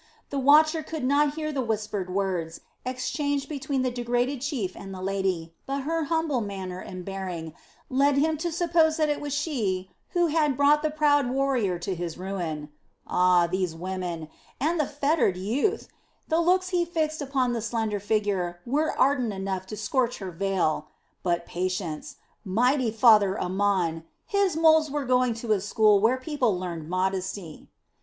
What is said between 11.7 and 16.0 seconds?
to his ruin. Ah, these women! And the fettered youth!